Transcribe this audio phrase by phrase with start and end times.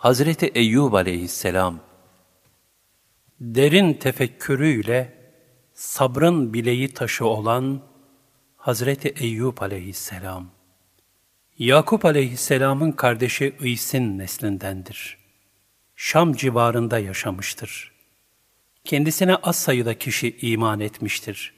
[0.00, 1.80] Hazreti Eyyub aleyhisselam,
[3.40, 5.12] derin tefekkürüyle
[5.74, 7.82] sabrın bileği taşı olan
[8.56, 10.50] Hazreti Eyyub aleyhisselam,
[11.58, 15.18] Yakup aleyhisselamın kardeşi İs'in neslindendir.
[15.96, 17.92] Şam civarında yaşamıştır.
[18.84, 21.54] Kendisine az sayıda kişi iman etmiştir.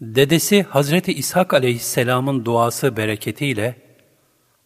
[0.00, 3.76] Dedesi Hazreti İshak aleyhisselamın duası bereketiyle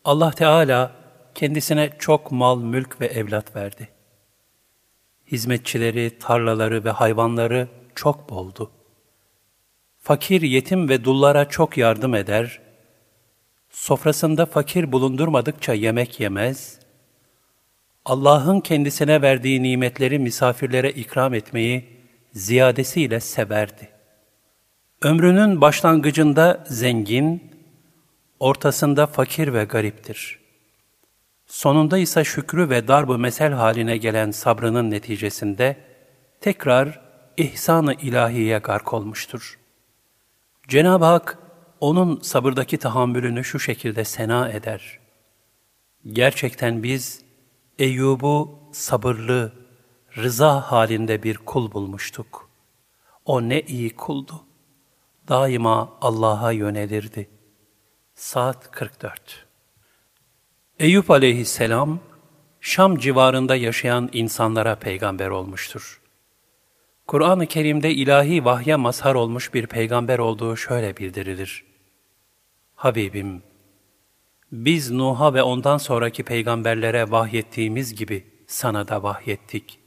[0.05, 1.00] Allah Teala
[1.35, 3.89] kendisine çok mal, mülk ve evlat verdi.
[5.33, 8.71] Hizmetçileri, tarlaları ve hayvanları çok boldu.
[9.99, 12.61] Fakir, yetim ve dullara çok yardım eder,
[13.71, 16.81] sofrasında fakir bulundurmadıkça yemek yemez,
[18.05, 21.85] Allah'ın kendisine verdiği nimetleri misafirlere ikram etmeyi
[22.33, 23.89] ziyadesiyle severdi.
[25.03, 27.53] Ömrünün başlangıcında zengin,
[28.41, 30.40] ortasında fakir ve gariptir.
[31.51, 35.77] Sonunda ise şükrü ve darbı mesel haline gelen sabrının neticesinde
[36.41, 37.01] tekrar
[37.37, 39.59] ihsan-ı ilahiye gark olmuştur.
[40.69, 41.39] Cenab-ı Hak
[41.81, 44.99] onun sabırdaki tahammülünü şu şekilde sena eder.
[46.07, 47.25] Gerçekten biz
[47.79, 49.53] Eyyub'u sabırlı,
[50.17, 52.51] rıza halinde bir kul bulmuştuk.
[53.25, 54.45] O ne iyi kuldu.
[55.29, 57.31] Daima Allah'a yönelirdi.
[58.15, 59.50] Saat 44
[60.81, 61.99] Eyüp aleyhisselam,
[62.61, 66.01] Şam civarında yaşayan insanlara peygamber olmuştur.
[67.07, 71.65] Kur'an-ı Kerim'de ilahi vahye mazhar olmuş bir peygamber olduğu şöyle bildirilir.
[72.75, 73.43] Habibim,
[74.53, 79.79] biz Nuh'a ve ondan sonraki peygamberlere vahyettiğimiz gibi sana da vahyettik.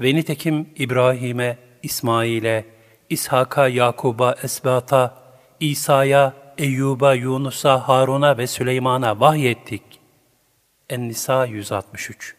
[0.00, 2.64] Ve nitekim İbrahim'e, İsmail'e,
[3.10, 5.22] İshak'a, Yakub'a, Esbat'a,
[5.60, 9.82] İsa'ya, Eyyub'a, Yunus'a, Harun'a ve Süleyman'a vahyettik.
[10.90, 12.36] En-Nisa 163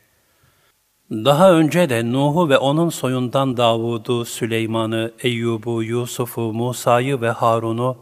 [1.12, 7.98] Daha önce de Nuh'u ve onun soyundan Davud'u, Süleyman'ı, Eyyub'u, Yusuf'u, Musa'yı ve Harun'u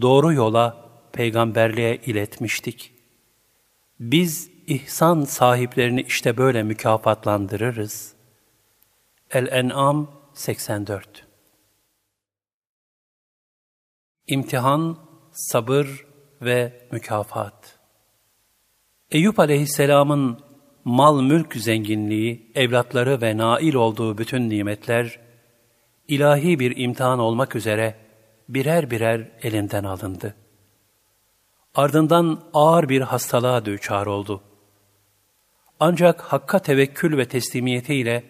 [0.00, 0.76] doğru yola,
[1.12, 2.92] peygamberliğe iletmiştik.
[4.00, 8.14] Biz ihsan sahiplerini işte böyle mükafatlandırırız.
[9.30, 11.26] El-En'am 84
[14.26, 14.96] İmtihan,
[15.32, 16.06] sabır
[16.42, 17.78] ve mükafat.
[19.10, 20.38] Eyüp aleyhisselamın
[20.84, 25.20] mal mülk zenginliği, evlatları ve nail olduğu bütün nimetler,
[26.08, 27.96] ilahi bir imtihan olmak üzere
[28.48, 30.34] birer birer elinden alındı.
[31.74, 34.42] Ardından ağır bir hastalığa düçar oldu.
[35.80, 38.24] Ancak Hakk'a tevekkül ve teslimiyetiyle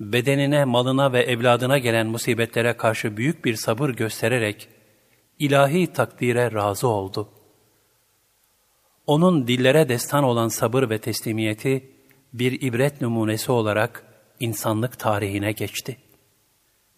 [0.00, 4.68] bedenine, malına ve evladına gelen musibetlere karşı büyük bir sabır göstererek
[5.40, 7.28] ilahi takdire razı oldu.
[9.06, 11.90] Onun dillere destan olan sabır ve teslimiyeti
[12.32, 14.04] bir ibret numunesi olarak
[14.40, 15.96] insanlık tarihine geçti.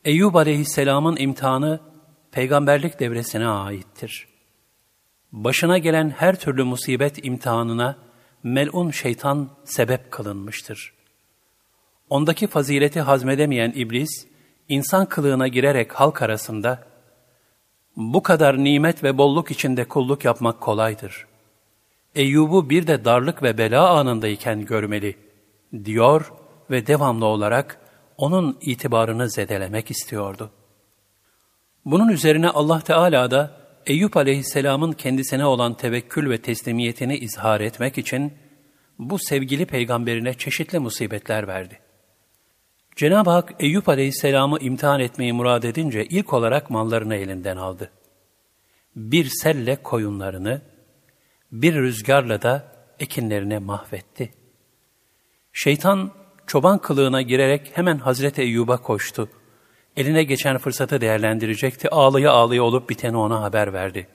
[0.05, 1.81] Eyyub aleyhisselamın imtihanı
[2.31, 4.29] peygamberlik devresine aittir.
[5.33, 7.99] Başına gelen her türlü musibet imtihanına
[8.43, 10.95] melun şeytan sebep kılınmıştır.
[12.11, 14.27] Ondaki fazileti hazmedemeyen iblis,
[14.69, 16.92] insan kılığına girerek halk arasında,
[17.97, 21.27] bu kadar nimet ve bolluk içinde kulluk yapmak kolaydır.
[22.15, 25.17] Eyyub'u bir de darlık ve bela anındayken görmeli,
[25.85, 26.33] diyor
[26.71, 27.79] ve devamlı olarak
[28.17, 30.51] onun itibarını zedelemek istiyordu.
[31.85, 38.33] Bunun üzerine Allah Teala da Eyüp aleyhisselamın kendisine olan tevekkül ve teslimiyetini izhar etmek için
[38.99, 41.82] bu sevgili peygamberine çeşitli musibetler verdi.
[42.97, 47.91] Cenab-ı Hak Eyüp aleyhisselamı imtihan etmeyi murad edince ilk olarak mallarını elinden aldı.
[48.97, 50.63] Bir selle koyunlarını,
[51.53, 54.33] bir rüzgarla da ekinlerini mahvetti.
[55.53, 56.11] Şeytan
[56.47, 59.29] çoban kılığına girerek hemen Hazreti Eyyub'a koştu.
[59.97, 61.91] Eline geçen fırsatı değerlendirecekti.
[61.91, 64.09] Ağlıya ağlıya olup biteni ona haber verdi.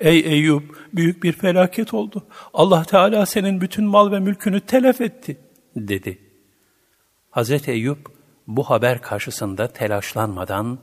[0.00, 2.26] Ey Eyüp, büyük bir felaket oldu.
[2.54, 5.36] Allah Teala senin bütün mal ve mülkünü telef etti,
[5.76, 6.31] dedi.
[7.32, 7.98] Hazreti Eyüp
[8.46, 10.78] bu haber karşısında telaşlanmadan,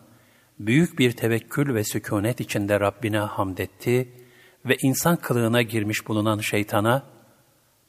[0.59, 4.09] büyük bir tevekkül ve sükunet içinde Rabbine hamd etti
[4.65, 7.03] ve insan kılığına girmiş bulunan şeytana,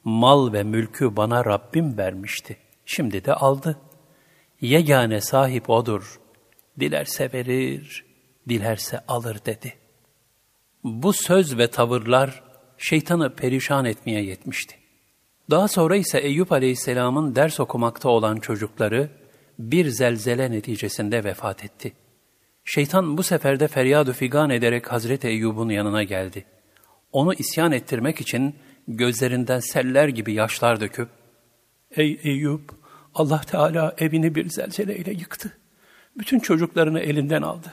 [0.03, 3.77] mal ve mülkü bana Rabbim vermişti, şimdi de aldı.
[4.61, 6.19] Yegane sahip O'dur,
[6.79, 8.05] dilerse verir,
[8.49, 9.73] dilerse alır dedi.
[10.83, 12.43] Bu söz ve tavırlar
[12.77, 14.80] şeytanı perişan etmeye yetmişti.
[15.51, 19.09] Daha sonra ise Eyüp Aleyhisselam'ın ders okumakta olan çocukları
[19.59, 21.93] bir zelzele neticesinde vefat etti.
[22.65, 26.45] Şeytan bu sefer de feryat figan ederek Hazreti Eyyub'un yanına geldi.
[27.11, 28.55] Onu isyan ettirmek için
[28.87, 31.09] gözlerinden seller gibi yaşlar döküp,
[31.95, 32.71] ''Ey Eyüp,
[33.15, 35.57] Allah Teala evini bir zelzeleyle yıktı.
[36.17, 37.67] Bütün çocuklarını elinden aldı.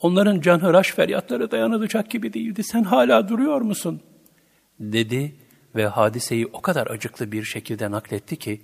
[0.00, 2.64] Onların canhıraş feryatları dayanılacak gibi değildi.
[2.64, 4.00] Sen hala duruyor musun?''
[4.80, 5.34] dedi
[5.76, 8.62] ve hadiseyi o kadar acıklı bir şekilde nakletti ki,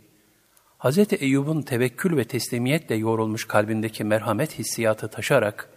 [0.79, 0.99] Hz.
[1.13, 5.69] Eyyub'un tevekkül ve teslimiyetle yoğrulmuş kalbindeki merhamet hissiyatı taşarak,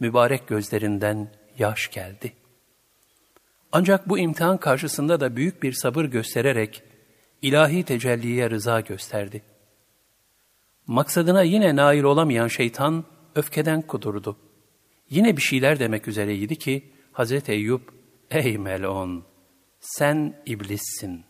[0.00, 2.32] mübarek gözlerinden yaş geldi.
[3.72, 6.82] Ancak bu imtihan karşısında da büyük bir sabır göstererek,
[7.42, 9.42] ilahi tecelliye rıza gösterdi.
[10.86, 13.04] Maksadına yine nail olamayan şeytan,
[13.34, 14.36] öfkeden kudurdu.
[15.10, 17.48] Yine bir şeyler demek üzereydi ki, Hz.
[17.48, 17.80] Eyyub,
[18.30, 19.24] ''Ey melon,
[19.82, 21.24] sen iblissin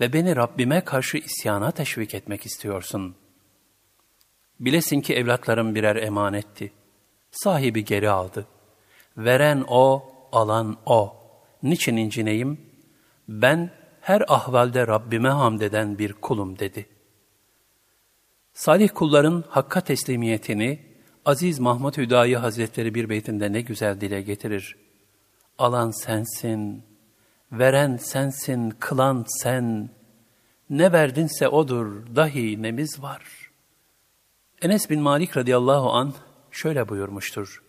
[0.00, 3.16] ve beni Rabbime karşı isyana teşvik etmek istiyorsun.
[4.60, 6.72] Bilesin ki evlatlarım birer emanetti.
[7.30, 8.46] Sahibi geri aldı.
[9.16, 11.16] Veren o, alan o.
[11.62, 12.60] Niçin incineyim?
[13.28, 13.70] Ben
[14.00, 16.86] her ahvalde Rabbime hamd eden bir kulum dedi.
[18.52, 20.92] Salih kulların hakka teslimiyetini
[21.24, 24.76] Aziz Mahmud Hüdayi Hazretleri bir beytinde ne güzel dile getirir.
[25.58, 26.84] Alan sensin,
[27.52, 29.90] Veren sensin, kılan sen.
[30.70, 33.50] Ne verdinse odur, dahi nemiz var.
[34.62, 36.14] Enes bin Malik radıyallahu an
[36.50, 37.62] şöyle buyurmuştur.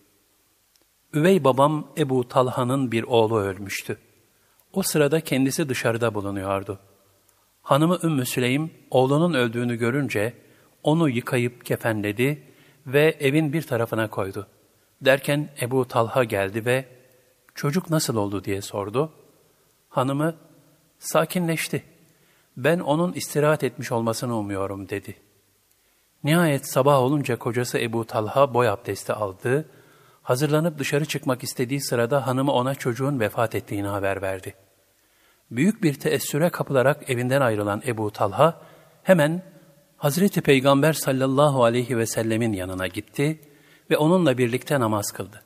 [1.14, 3.98] Üvey babam Ebu Talha'nın bir oğlu ölmüştü.
[4.72, 6.78] O sırada kendisi dışarıda bulunuyordu.
[7.62, 10.34] Hanımı Ümmü Süleym oğlunun öldüğünü görünce
[10.82, 12.42] onu yıkayıp kefenledi
[12.86, 14.46] ve evin bir tarafına koydu.
[15.00, 16.84] Derken Ebu Talha geldi ve
[17.54, 19.12] çocuk nasıl oldu diye sordu.
[19.94, 20.34] Hanımı,
[20.98, 21.84] sakinleşti.
[22.56, 25.16] Ben onun istirahat etmiş olmasını umuyorum dedi.
[26.24, 29.68] Nihayet sabah olunca kocası Ebu Talha boy abdesti aldı.
[30.22, 34.54] Hazırlanıp dışarı çıkmak istediği sırada hanımı ona çocuğun vefat ettiğini haber verdi.
[35.50, 38.60] Büyük bir teessüre kapılarak evinden ayrılan Ebu Talha
[39.02, 39.42] hemen
[39.96, 43.40] Hazreti Peygamber sallallahu aleyhi ve sellemin yanına gitti
[43.90, 45.42] ve onunla birlikte namaz kıldı.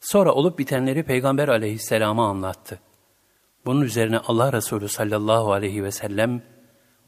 [0.00, 2.80] Sonra olup bitenleri Peygamber aleyhisselama anlattı.
[3.64, 6.42] Bunun üzerine Allah Resulü sallallahu aleyhi ve sellem,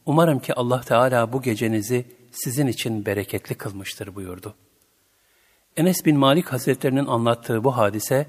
[0.06, 4.55] umarım ki Allah Teala bu gecenizi sizin için bereketli kılmıştır buyurdu.
[5.77, 8.27] Enes bin Malik Hazretlerinin anlattığı bu hadise,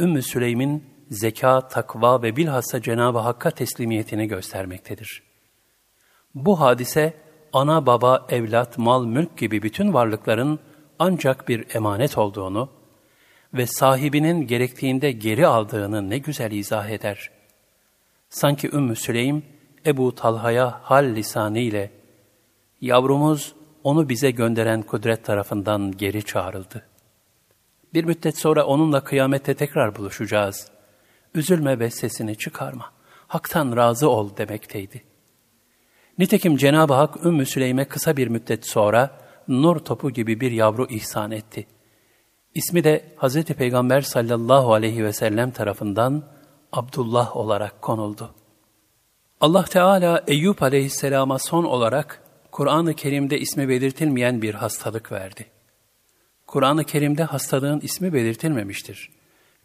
[0.00, 5.22] Ümmü Süleym'in zeka, takva ve bilhassa Cenab-ı Hakk'a teslimiyetini göstermektedir.
[6.34, 7.14] Bu hadise,
[7.52, 10.58] ana baba, evlat, mal, mülk gibi bütün varlıkların
[10.98, 12.70] ancak bir emanet olduğunu
[13.54, 17.41] ve sahibinin gerektiğinde geri aldığını ne güzel izah eder.''
[18.32, 19.42] Sanki Ümmü Süleym
[19.86, 21.90] Ebu Talha'ya hal lisanı ile
[22.80, 26.86] yavrumuz onu bize gönderen kudret tarafından geri çağrıldı.
[27.94, 30.68] Bir müddet sonra onunla kıyamette tekrar buluşacağız.
[31.34, 32.92] Üzülme ve sesini çıkarma.
[33.26, 35.02] Hak'tan razı ol demekteydi.
[36.18, 39.18] Nitekim Cenab-ı Hak Ümmü Süleym'e kısa bir müddet sonra
[39.48, 41.66] nur topu gibi bir yavru ihsan etti.
[42.54, 43.44] İsmi de Hz.
[43.44, 46.41] Peygamber sallallahu aleyhi ve sellem tarafından
[46.72, 48.34] Abdullah olarak konuldu.
[49.40, 55.46] Allah Teala Eyüp aleyhisselama son olarak Kur'an-ı Kerim'de ismi belirtilmeyen bir hastalık verdi.
[56.46, 59.10] Kur'an-ı Kerim'de hastalığın ismi belirtilmemiştir.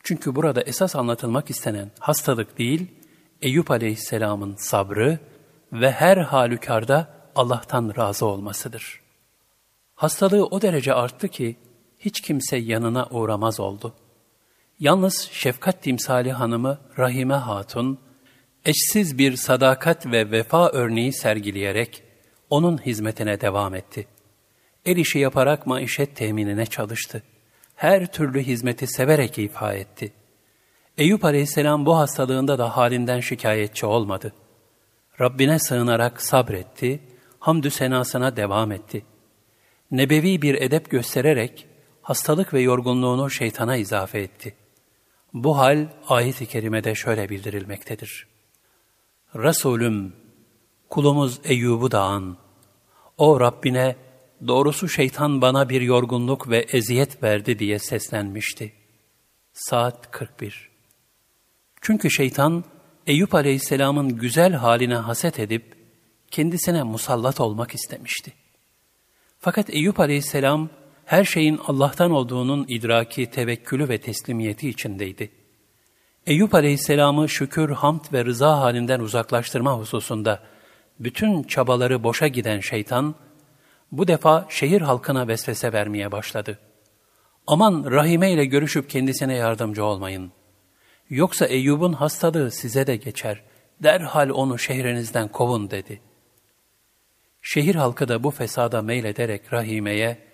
[0.04, 2.88] Çünkü burada esas anlatılmak istenen hastalık değil,
[3.42, 5.20] Eyüp aleyhisselamın sabrı
[5.74, 9.02] ve her halükarda Allah'tan razı olmasıdır.
[9.96, 11.56] Hastalığı o derece arttı ki
[12.00, 14.07] hiç kimse yanına uğramaz oldu.''
[14.80, 18.00] Yalnız şefkat timsali hanımı Rahime Hatun,
[18.66, 22.04] eşsiz bir sadakat ve vefa örneği sergileyerek
[22.50, 24.08] onun hizmetine devam etti.
[24.86, 27.24] El işi yaparak maişet teminine çalıştı.
[27.76, 30.14] Her türlü hizmeti severek ifa etti.
[30.98, 34.34] Eyüp aleyhisselam bu hastalığında da halinden şikayetçi olmadı.
[35.22, 37.00] Rabbine sığınarak sabretti,
[37.40, 39.06] hamdü senasına devam etti.
[39.92, 41.68] Nebevi bir edep göstererek
[42.02, 44.67] hastalık ve yorgunluğunu şeytana izafe etti.''
[45.34, 48.28] Bu hal ayet-i kerimede şöyle bildirilmektedir.
[49.36, 50.16] Resulüm,
[50.90, 52.38] kulumuz Eyyub'u da an.
[53.18, 53.96] O Rabbine,
[54.48, 58.74] doğrusu şeytan bana bir yorgunluk ve eziyet verdi diye seslenmişti.
[59.54, 60.70] Saat 41
[61.82, 62.64] Çünkü şeytan,
[63.08, 65.78] Eyüp aleyhisselamın güzel haline haset edip,
[66.32, 68.34] kendisine musallat olmak istemişti.
[69.40, 70.70] Fakat Eyüp aleyhisselam,
[71.08, 75.32] her şeyin Allah'tan olduğunun idraki, tevekkülü ve teslimiyeti içindeydi.
[76.26, 80.44] Eyüp Aleyhisselam'ı şükür, hamd ve rıza halinden uzaklaştırma hususunda
[81.00, 83.16] bütün çabaları boşa giden şeytan,
[83.92, 86.60] bu defa şehir halkına vesvese vermeye başladı.
[87.48, 90.32] Aman Rahime ile görüşüp kendisine yardımcı olmayın.
[91.10, 93.44] Yoksa Eyyub'un hastalığı size de geçer,
[93.84, 96.02] derhal onu şehrinizden kovun dedi.
[97.42, 100.28] Şehir halkı da bu fesada meylederek Rahime'ye,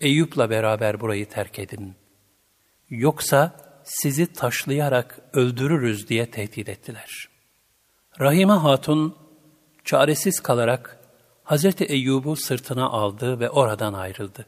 [0.00, 1.94] Eyüp'la beraber burayı terk edin.
[2.90, 7.28] Yoksa sizi taşlayarak öldürürüz diye tehdit ettiler.
[8.20, 9.16] Rahime Hatun
[9.84, 11.00] çaresiz kalarak
[11.44, 14.46] Hazreti Eyyub'u sırtına aldı ve oradan ayrıldı.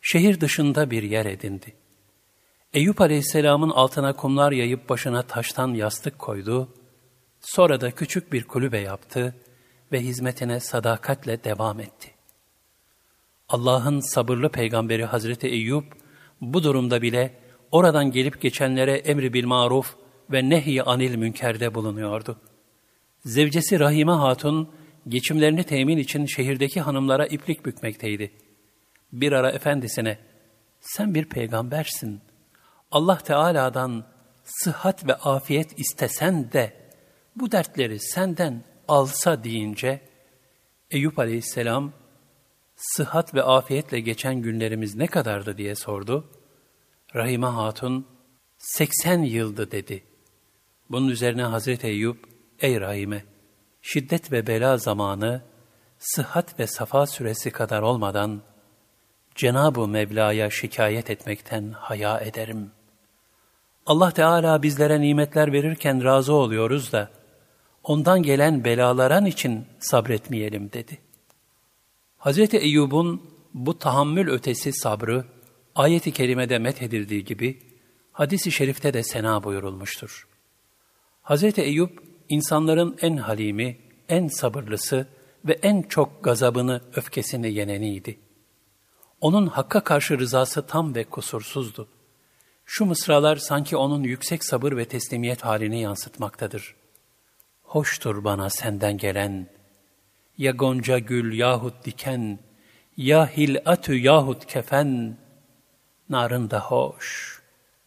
[0.00, 1.76] Şehir dışında bir yer edindi.
[2.72, 6.74] Eyüp Aleyhisselam'ın altına kumlar yayıp başına taştan yastık koydu,
[7.40, 9.34] sonra da küçük bir kulübe yaptı
[9.92, 12.17] ve hizmetine sadakatle devam etti.
[13.48, 15.84] Allah'ın sabırlı peygamberi Hazreti Eyüp
[16.40, 17.34] bu durumda bile
[17.72, 19.96] oradan gelip geçenlere emri bil maruf
[20.32, 22.38] ve nehy anil münkerde bulunuyordu.
[23.24, 24.68] Zevcesi Rahime Hatun
[25.08, 28.32] geçimlerini temin için şehirdeki hanımlara iplik bükmekteydi.
[29.12, 30.18] Bir ara efendisine,
[30.80, 32.20] sen bir peygambersin.
[32.90, 34.04] Allah Teala'dan
[34.44, 36.72] sıhhat ve afiyet istesen de
[37.36, 40.00] bu dertleri senden alsa deyince,
[40.90, 41.92] Eyüp aleyhisselam,
[42.78, 46.30] sıhhat ve afiyetle geçen günlerimiz ne kadardı diye sordu.
[47.14, 48.06] Rahime Hatun,
[48.58, 50.04] 80 yıldı dedi.
[50.90, 52.24] Bunun üzerine Hazreti Eyüp,
[52.60, 53.24] ey Rahime,
[53.82, 55.42] şiddet ve bela zamanı,
[55.98, 58.42] sıhhat ve safa süresi kadar olmadan,
[59.34, 62.70] Cenab-ı Mevla'ya şikayet etmekten haya ederim.
[63.86, 67.10] Allah Teala bizlere nimetler verirken razı oluyoruz da,
[67.82, 71.07] ondan gelen belaların için sabretmeyelim dedi.
[72.18, 72.54] Hz.
[72.54, 73.22] Eyyub'un
[73.54, 75.24] bu tahammül ötesi sabrı,
[75.74, 77.62] ayeti kerimede methedildiği gibi,
[78.12, 80.28] hadisi şerifte de sena buyurulmuştur.
[81.22, 81.58] Hz.
[81.58, 83.76] Eyüp, insanların en halimi,
[84.08, 85.06] en sabırlısı
[85.44, 88.18] ve en çok gazabını, öfkesini yeneniydi.
[89.20, 91.88] Onun hakka karşı rızası tam ve kusursuzdu.
[92.64, 96.74] Şu mısralar sanki onun yüksek sabır ve teslimiyet halini yansıtmaktadır.
[97.62, 99.57] Hoştur bana senden gelen,
[100.38, 102.38] ya gonca gül yahut diken,
[102.96, 105.16] ya hilatü yahut kefen,
[106.08, 107.38] narın da hoş,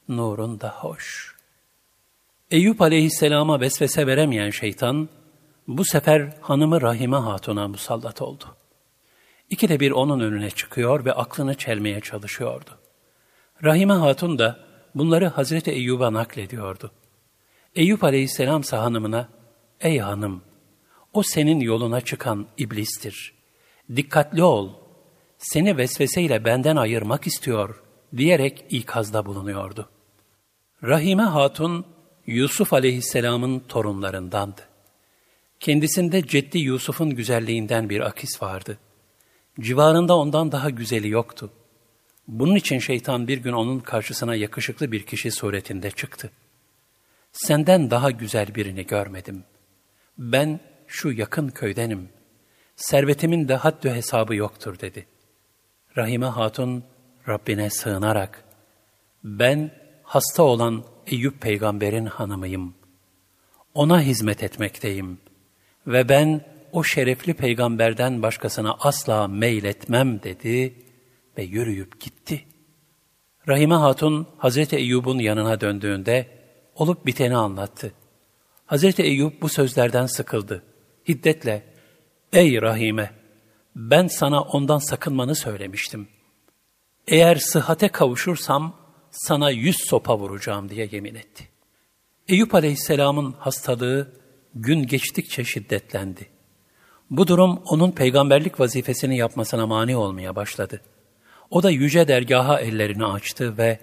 [0.10, 1.36] nurun da hoş.
[2.51, 5.10] Eyüp aleyhisselama vesvese veremeyen şeytan,
[5.67, 8.43] bu sefer hanımı Rahime Hatun'a musallat oldu.
[9.50, 12.70] İkide bir onun önüne çıkıyor ve aklını çelmeye çalışıyordu.
[13.63, 14.60] Rahime Hatun da
[14.96, 16.91] bunları Hazreti Eyyub'a naklediyordu.
[17.75, 19.29] Eyüp aleyhisselam hanımına,
[19.81, 20.41] ''Ey hanım,
[21.13, 23.34] o senin yoluna çıkan iblistir.
[23.96, 24.70] Dikkatli ol,
[25.38, 29.89] seni vesveseyle benden ayırmak istiyor.'' diyerek ikazda bulunuyordu.
[30.84, 31.86] Rahime Hatun,
[32.27, 34.62] Yusuf aleyhisselamın torunlarındandı.
[35.60, 38.77] Kendisinde ceddi Yusuf'un güzelliğinden bir akis vardı.
[39.60, 41.51] Civarında ondan daha güzeli yoktu.
[42.27, 46.32] Bunun için şeytan bir gün onun karşısına yakışıklı bir kişi suretinde çıktı.
[47.32, 49.44] Senden daha güzel birini görmedim.
[50.18, 50.60] Ben
[50.91, 52.10] şu yakın köydenim.
[52.75, 55.07] Servetimin de haddü hesabı yoktur dedi.
[55.98, 56.83] Rahime Hatun
[57.27, 58.43] Rabbine sığınarak,
[59.24, 59.71] ben
[60.03, 62.74] hasta olan Eyüp peygamberin hanımıyım.
[63.74, 65.17] Ona hizmet etmekteyim
[65.88, 70.74] ve ben o şerefli peygamberden başkasına asla meyletmem dedi
[71.38, 72.45] ve yürüyüp gitti.
[73.48, 76.27] Rahime Hatun Hazreti Eyyub'un yanına döndüğünde
[76.75, 77.93] olup biteni anlattı.
[78.65, 80.63] Hazreti Eyyub bu sözlerden sıkıldı.
[81.08, 81.63] Hiddetle,
[82.34, 83.12] ''Ey Rahime,
[83.75, 86.08] ben sana ondan sakınmanı söylemiştim.
[87.08, 88.75] Eğer sıhhate kavuşursam
[89.12, 91.48] sana yüz sopa vuracağım.'' diye yemin etti.
[92.27, 94.12] Eyüp Aleyhisselam'ın hastalığı
[94.55, 96.27] gün geçtikçe şiddetlendi.
[97.10, 100.81] Bu durum onun peygamberlik vazifesini yapmasına mani olmaya başladı.
[101.50, 103.79] O da yüce dergaha ellerini açtı ve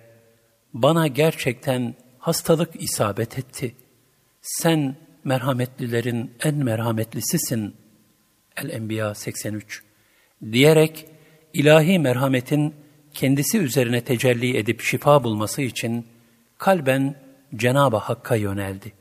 [0.74, 3.74] bana gerçekten hastalık isabet etti.
[4.40, 7.74] Sen merhametlilerin en merhametlisisin.
[8.56, 9.82] El-Enbiya 83
[10.52, 11.06] diyerek
[11.52, 12.74] ilahi merhametin
[13.14, 16.06] kendisi üzerine tecelli edip şifa bulması için
[16.58, 17.14] kalben
[17.56, 18.92] Cenab-ı Hakk'a yöneldi.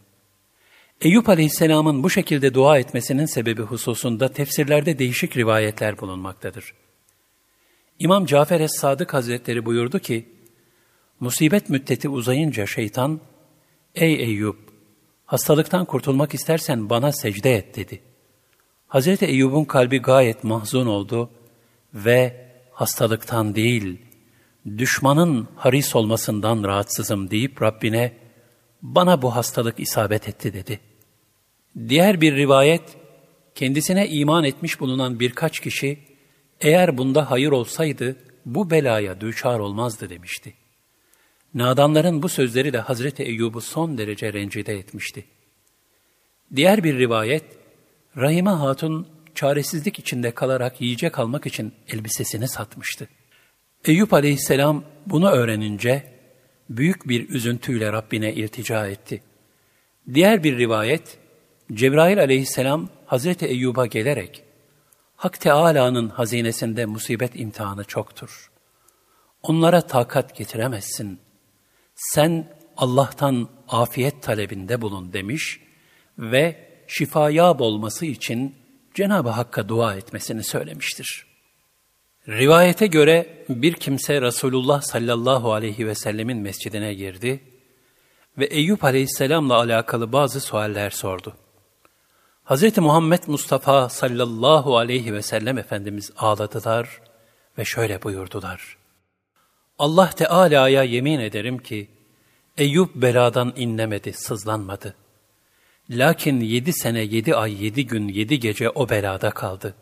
[1.02, 6.74] Eyüp Aleyhisselam'ın bu şekilde dua etmesinin sebebi hususunda tefsirlerde değişik rivayetler bulunmaktadır.
[8.00, 10.30] İmam Cafer Es-Sadık Hazretleri buyurdu ki,
[11.20, 13.20] Musibet müddeti uzayınca şeytan,
[13.96, 14.58] Ey Eyüp,
[15.28, 18.02] hastalıktan kurtulmak istersen bana secde et dedi.
[18.88, 21.30] Hazreti Eyyub'un kalbi gayet mahzun oldu
[21.94, 24.02] ve hastalıktan değil,
[24.78, 28.14] düşmanın haris olmasından rahatsızım deyip Rabbine,
[28.82, 30.80] bana bu hastalık isabet etti dedi.
[31.90, 32.98] Diğer bir rivayet,
[33.56, 36.00] kendisine iman etmiş bulunan birkaç kişi,
[36.62, 38.16] eğer bunda hayır olsaydı
[38.46, 40.54] bu belaya düçar olmazdı demişti.
[41.54, 45.26] Nadanların bu sözleri de Hazreti Eyyub'u son derece rencide etmişti.
[46.56, 47.44] Diğer bir rivayet,
[48.18, 53.08] Rahime Hatun çaresizlik içinde kalarak yiyecek almak için elbisesini satmıştı.
[53.86, 56.04] Eyüp aleyhisselam bunu öğrenince
[56.70, 59.24] büyük bir üzüntüyle Rabbine iltica etti.
[60.14, 61.18] Diğer bir rivayet,
[61.74, 64.44] Cebrail aleyhisselam Hazreti Eyyub'a gelerek,
[65.16, 68.52] Hak Teâlâ'nın hazinesinde musibet imtihanı çoktur.
[69.44, 71.27] Onlara takat getiremezsin.
[71.98, 75.60] Sen Allah'tan afiyet talebinde bulun demiş
[76.18, 78.56] ve şifaya olması için
[78.94, 81.26] Cenab-ı Hakk'a dua etmesini söylemiştir.
[82.28, 87.44] Rivayete göre bir kimse Resulullah sallallahu aleyhi ve sellemin mescidine girdi
[88.38, 91.36] ve Eyüp aleyhisselamla alakalı bazı sualler sordu.
[92.46, 92.78] Hz.
[92.78, 97.02] Muhammed Mustafa sallallahu aleyhi ve sellem Efendimiz ağladılar
[97.58, 98.77] ve şöyle buyurdular.
[99.80, 101.88] Allah Teala'ya yemin ederim ki,
[102.58, 104.96] Eyüp beladan inlemedi, sızlanmadı.
[105.90, 109.76] Lakin yedi sene, yedi ay, yedi gün, yedi gece o belada kaldı.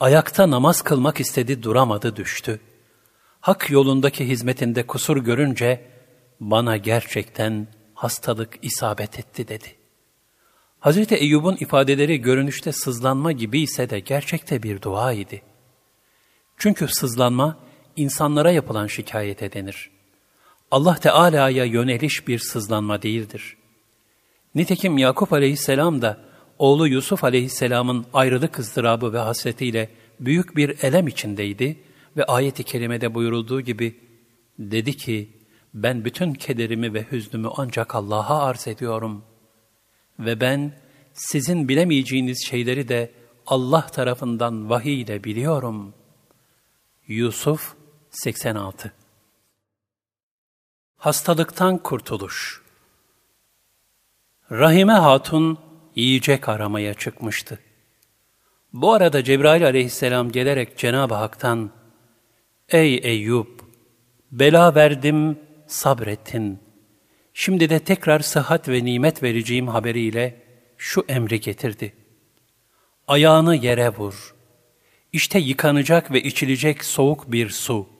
[0.00, 2.60] Ayakta namaz kılmak istedi, duramadı, düştü.
[3.40, 5.90] Hak yolundaki hizmetinde kusur görünce,
[6.40, 9.84] bana gerçekten hastalık isabet etti dedi.''
[10.84, 11.12] Hz.
[11.12, 15.42] Eyyub'un ifadeleri görünüşte sızlanma gibi ise de gerçekte bir dua idi.
[16.56, 17.58] Çünkü sızlanma
[17.96, 19.90] insanlara yapılan şikayete denir.
[20.70, 23.56] Allah Teala'ya yöneliş bir sızlanma değildir.
[24.54, 26.20] Nitekim Yakup aleyhisselam da
[26.58, 31.76] oğlu Yusuf aleyhisselamın ayrılık ızdırabı ve hasretiyle büyük bir elem içindeydi
[32.16, 34.00] ve ayet-i kerimede buyurulduğu gibi
[34.58, 35.28] dedi ki
[35.74, 39.34] ben bütün kederimi ve hüznümü ancak Allah'a arz ediyorum.''
[40.18, 40.72] Ve ben
[41.12, 43.12] sizin bilemeyeceğiniz şeyleri de
[43.46, 45.94] Allah tarafından vahiy ile biliyorum.
[47.08, 47.74] Yusuf
[48.14, 48.92] 86
[50.96, 52.62] Hastalıktan kurtuluş
[54.50, 55.58] Rahime Hatun
[55.94, 57.58] yiyecek aramaya çıkmıştı.
[58.72, 61.70] Bu arada Cebrail aleyhisselam gelerek Cenab-ı Hak'tan,
[62.68, 63.60] Ey Eyüp!
[64.32, 66.58] Bela verdim, sabrettin.
[67.32, 70.42] Şimdi de tekrar sıhhat ve nimet vereceğim haberiyle
[70.78, 71.94] şu emri getirdi.
[73.08, 74.34] Ayağını yere vur.
[75.12, 77.93] İşte yıkanacak ve içilecek soğuk bir su.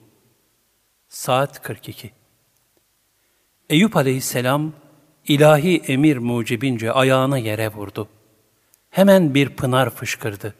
[1.15, 2.11] Saat 42
[3.71, 4.73] Eyüp aleyhisselam
[5.29, 8.09] ilahi emir mucibince ayağını yere vurdu.
[8.91, 10.55] Hemen bir pınar fışkırdı.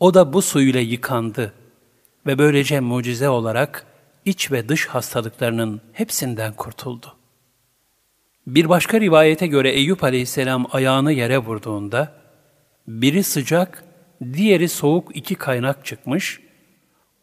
[0.00, 1.54] O da bu su ile yıkandı
[2.26, 3.86] ve böylece mucize olarak
[4.24, 7.16] iç ve dış hastalıklarının hepsinden kurtuldu.
[8.46, 12.12] Bir başka rivayete göre Eyüp aleyhisselam ayağını yere vurduğunda,
[12.88, 13.84] biri sıcak,
[14.32, 16.47] diğeri soğuk iki kaynak çıkmış,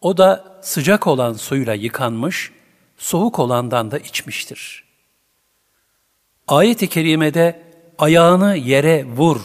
[0.05, 2.51] o da sıcak olan suyla yıkanmış,
[2.97, 4.83] soğuk olandan da içmiştir.
[6.47, 7.61] Ayet-i kerimede
[7.97, 9.41] ayağını yere vur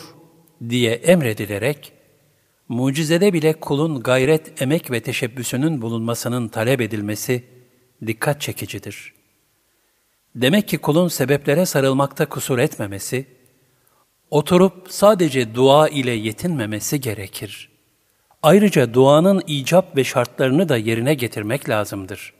[0.68, 1.92] diye emredilerek,
[2.68, 7.44] mucizede bile kulun gayret, emek ve teşebbüsünün bulunmasının talep edilmesi
[8.07, 9.14] dikkat çekicidir.''
[10.35, 13.27] Demek ki kulun sebeplere sarılmakta kusur etmemesi,
[14.31, 17.70] oturup sadece dua ile yetinmemesi gerekir.
[18.42, 22.33] Ayrıca duanın icap ve şartlarını da yerine getirmek lazımdır.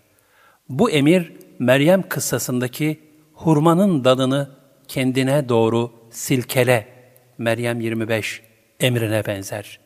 [0.68, 3.00] Bu emir Meryem kıssasındaki
[3.32, 4.50] hurmanın dalını
[4.88, 6.88] kendine doğru silkele
[7.38, 8.42] Meryem 25
[8.80, 9.80] emrine benzer.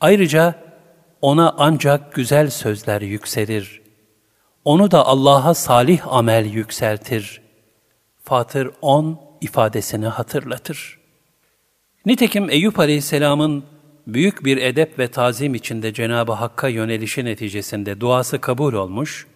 [0.00, 0.54] Ayrıca
[1.20, 3.84] ona ancak güzel sözler yükselir
[4.64, 7.42] onu da Allah'a salih amel yükseltir.
[8.22, 10.98] Fatır 10 ifadesini hatırlatır.
[12.06, 13.64] Nitekim Eyüp Aleyhisselam'ın
[14.06, 19.26] büyük bir edep ve tazim içinde Cenab-ı Hakk'a yönelişi neticesinde duası kabul olmuş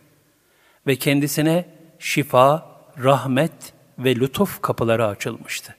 [0.86, 1.64] ve kendisine
[1.98, 5.74] şifa, rahmet ve lütuf kapıları açılmıştı.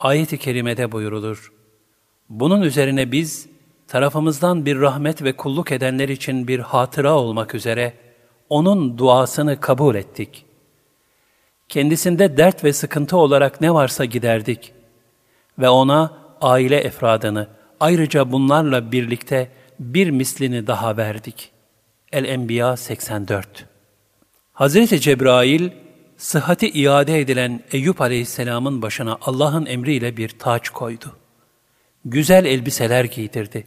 [0.00, 1.52] Ayet-i kerimede buyurulur.
[2.28, 3.48] Bunun üzerine biz
[3.88, 7.94] tarafımızdan bir rahmet ve kulluk edenler için bir hatıra olmak üzere
[8.48, 10.44] onun duasını kabul ettik.
[11.68, 14.72] Kendisinde dert ve sıkıntı olarak ne varsa giderdik
[15.58, 17.48] ve ona aile efradını,
[17.80, 19.48] ayrıca bunlarla birlikte
[19.80, 21.50] bir mislini daha verdik.
[22.12, 23.66] El-Enbiya 84
[24.52, 25.70] Hazreti Cebrail,
[26.16, 31.16] sıhhati iade edilen Eyüp Aleyhisselam'ın başına Allah'ın emriyle bir taç koydu.
[32.04, 33.66] Güzel elbiseler giydirdi.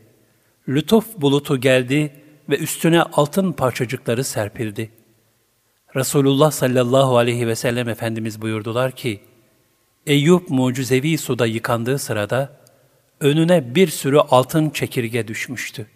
[0.68, 2.14] Lütuf bulutu geldi
[2.50, 4.92] ve üstüne altın parçacıkları serpildi.
[5.96, 9.22] Resulullah sallallahu aleyhi ve sellem Efendimiz buyurdular ki,
[10.08, 12.61] Eyüp mucizevi suda yıkandığı sırada
[13.22, 15.88] önüne bir sürü altın çekirge düşmüştü.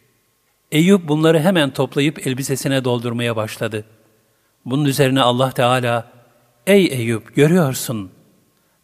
[0.72, 3.86] Eyüp bunları hemen toplayıp elbisesine doldurmaya başladı.
[4.66, 6.12] Bunun üzerine Allah Teala,
[6.68, 8.12] Ey Eyüp görüyorsun,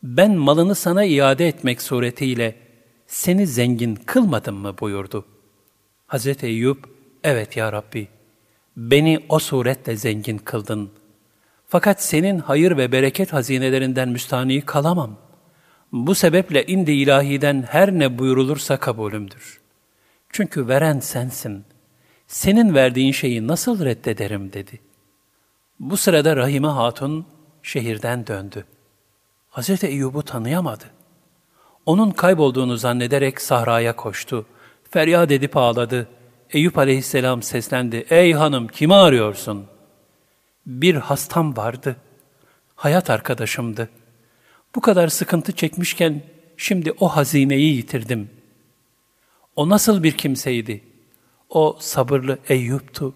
[0.03, 2.55] ben malını sana iade etmek suretiyle
[3.07, 5.25] seni zengin kılmadım mı buyurdu.
[6.07, 6.77] Hazreti Eyüp,
[7.23, 8.07] evet ya Rabbi,
[8.77, 10.91] beni o suretle zengin kıldın.
[11.67, 15.17] Fakat senin hayır ve bereket hazinelerinden müstahni kalamam.
[15.91, 19.61] Bu sebeple indi ilahiden her ne buyurulursa kabulümdür.
[20.29, 21.65] Çünkü veren sensin.
[22.27, 24.79] Senin verdiğin şeyi nasıl reddederim dedi.
[25.79, 27.25] Bu sırada Rahime Hatun
[27.63, 28.65] şehirden döndü.
[29.49, 30.85] Hazreti Eyyub'u tanıyamadı.
[31.85, 34.45] Onun kaybolduğunu zannederek sahraya koştu.
[34.89, 36.07] Feryat edip ağladı.
[36.49, 38.05] Eyüp aleyhisselam seslendi.
[38.09, 39.65] Ey hanım kimi arıyorsun?
[40.65, 41.95] Bir hastam vardı.
[42.75, 43.89] Hayat arkadaşımdı.
[44.75, 46.21] Bu kadar sıkıntı çekmişken
[46.57, 48.29] şimdi o hazineyi yitirdim.
[49.55, 50.83] O nasıl bir kimseydi?
[51.49, 53.15] O sabırlı Eyüp'tu.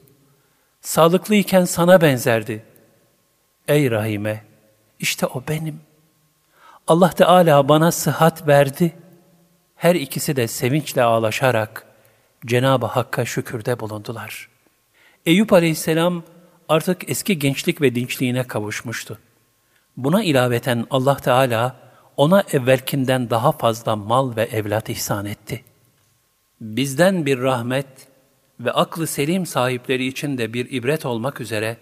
[0.82, 2.64] Sağlıklıyken sana benzerdi.
[3.68, 4.44] Ey Rahime,
[5.00, 5.80] işte o benim.
[6.88, 8.94] Allah Teala bana sıhhat verdi.
[9.76, 11.86] Her ikisi de sevinçle ağlaşarak
[12.46, 14.50] Cenab-ı Hakk'a şükürde bulundular.
[15.26, 16.24] Eyüp Aleyhisselam
[16.70, 19.20] artık eski gençlik ve dinçliğine kavuşmuştu.
[19.98, 21.76] Buna ilaveten Allah Teala
[22.18, 25.64] ona evvelkinden daha fazla mal ve evlat ihsan etti.
[26.62, 27.88] Bizden bir rahmet
[28.60, 31.78] ve aklı selim sahipleri için de bir ibret olmak üzere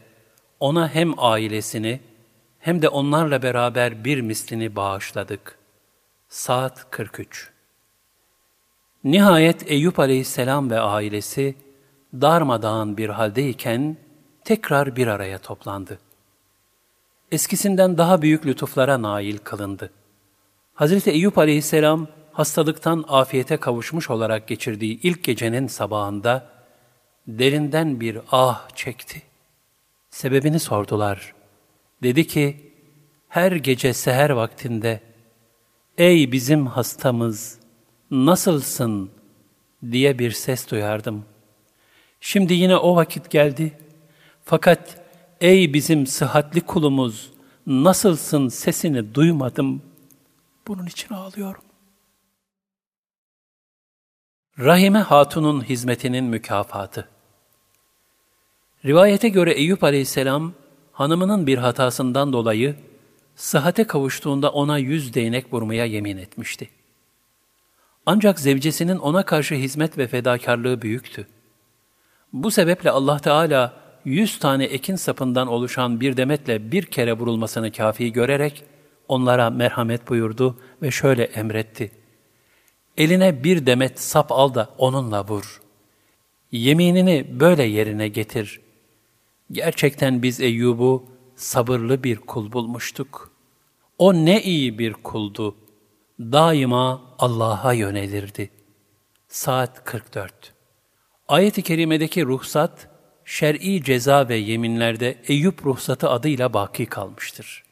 [0.59, 1.99] ona hem ailesini
[2.59, 5.57] hem de onlarla beraber bir mislini bağışladık.
[6.29, 7.49] Saat 43
[9.03, 11.55] Nihayet Eyüp aleyhisselam ve ailesi
[12.13, 13.97] darmadağın bir haldeyken
[14.43, 15.99] tekrar bir araya toplandı.
[17.33, 19.91] Eskisinden daha büyük lütuflara nail kılındı.
[20.73, 26.49] Hazreti Eyüp aleyhisselam hastalıktan afiyete kavuşmuş olarak geçirdiği ilk gecenin sabahında
[27.27, 29.21] derinden bir ah çekti.
[30.09, 31.33] Sebebini sordular.
[32.03, 32.71] Dedi ki,
[33.29, 34.99] her gece seher vaktinde,
[35.97, 37.59] ''Ey bizim hastamız,
[38.11, 39.11] nasılsın?''
[39.91, 41.25] diye bir ses duyardım.
[42.21, 43.73] Şimdi yine o vakit geldi.
[44.43, 45.02] Fakat
[45.41, 47.31] ''Ey bizim sıhhatli kulumuz,
[47.67, 49.81] nasılsın?'' sesini duymadım.
[50.67, 51.61] Bunun için ağlıyorum.
[54.59, 57.09] Rahime Hatun'un hizmetinin mükafatı
[58.85, 60.53] Rivayete göre Eyüp aleyhisselam,
[60.91, 62.75] hanımının bir hatasından dolayı
[63.35, 66.69] sıhhate kavuştuğunda ona yüz değnek vurmaya yemin etmişti.
[68.05, 71.27] Ancak zevcesinin ona karşı hizmet ve fedakarlığı büyüktü.
[72.33, 78.11] Bu sebeple Allah Teala yüz tane ekin sapından oluşan bir demetle bir kere vurulmasını kafi
[78.11, 78.63] görerek
[79.07, 81.91] onlara merhamet buyurdu ve şöyle emretti.
[82.97, 85.61] Eline bir demet sap al da onunla vur.
[86.51, 88.61] Yeminini böyle yerine getir.
[89.51, 93.31] Gerçekten biz Eyyub'u sabırlı bir kul bulmuştuk.
[93.97, 95.55] O ne iyi bir kuldu.
[96.19, 98.49] Daima Allah'a yönelirdi.
[99.27, 100.53] Saat 44
[101.27, 102.87] Ayet-i Kerime'deki ruhsat,
[103.25, 107.63] şer'i ceza ve yeminlerde Eyüp ruhsatı adıyla baki kalmıştır.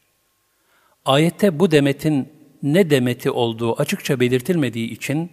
[1.06, 2.30] Ayette bu demetin
[2.64, 5.32] ne demeti olduğu açıkça belirtilmediği için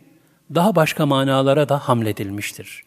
[0.55, 2.85] daha başka manalara da hamledilmiştir.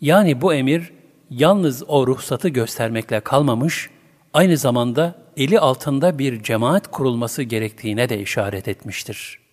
[0.00, 0.92] Yani bu emir
[1.30, 3.90] yalnız o ruhsatı göstermekle kalmamış,
[4.32, 9.47] aynı zamanda eli altında bir cemaat kurulması gerektiğine de işaret etmiştir.''